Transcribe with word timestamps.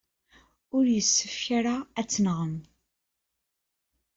Ur 0.75 0.85
yessefk 0.89 1.43
ara 1.57 1.75
ad 1.99 2.07
tenɣem. 2.13 2.53